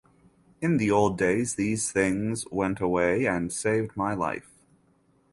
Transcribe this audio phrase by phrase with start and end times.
[0.61, 4.49] In the old days these things went away and saved my life.